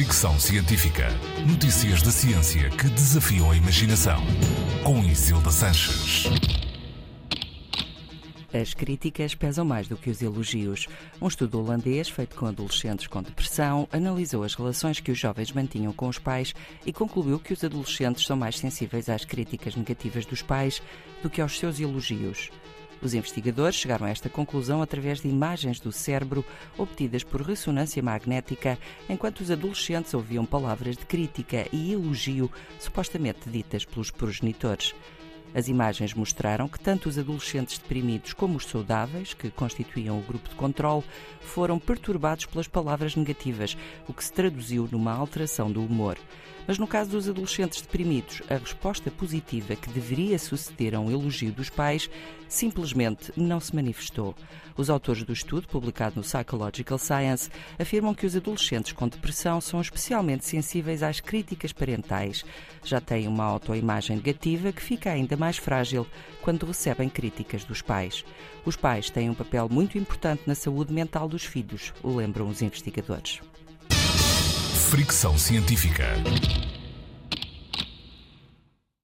[0.00, 1.08] Fricção Científica.
[1.46, 4.18] Notícias da ciência que desafiam a imaginação.
[4.82, 6.24] Com Isilda Sanches.
[8.50, 10.86] As críticas pesam mais do que os elogios.
[11.20, 15.92] Um estudo holandês, feito com adolescentes com depressão, analisou as relações que os jovens mantinham
[15.92, 16.54] com os pais
[16.86, 20.80] e concluiu que os adolescentes são mais sensíveis às críticas negativas dos pais
[21.22, 22.50] do que aos seus elogios.
[23.02, 26.44] Os investigadores chegaram a esta conclusão através de imagens do cérebro
[26.76, 28.78] obtidas por ressonância magnética,
[29.08, 34.94] enquanto os adolescentes ouviam palavras de crítica e elogio supostamente ditas pelos progenitores.
[35.52, 40.48] As imagens mostraram que tanto os adolescentes deprimidos como os saudáveis, que constituíam o grupo
[40.48, 41.04] de controle,
[41.40, 46.16] foram perturbados pelas palavras negativas, o que se traduziu numa alteração do humor.
[46.66, 51.52] Mas no caso dos adolescentes deprimidos, a resposta positiva que deveria suceder a um elogio
[51.52, 52.08] dos pais
[52.48, 54.34] simplesmente não se manifestou.
[54.76, 59.80] Os autores do estudo, publicado no Psychological Science, afirmam que os adolescentes com depressão são
[59.80, 62.44] especialmente sensíveis às críticas parentais.
[62.84, 66.06] Já têm uma autoimagem negativa que fica ainda mais frágil
[66.40, 68.24] quando recebem críticas dos pais.
[68.64, 73.40] Os pais têm um papel muito importante na saúde mental dos filhos, lembram os investigadores.
[74.90, 76.04] Fricção Científica.